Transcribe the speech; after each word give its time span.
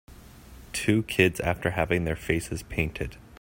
Two 0.73 1.03
kids 1.03 1.39
after 1.41 1.69
having 1.69 2.05
their 2.05 2.15
faces 2.15 2.63
painted. 2.63 3.17